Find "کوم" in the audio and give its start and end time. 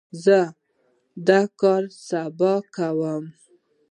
2.75-3.23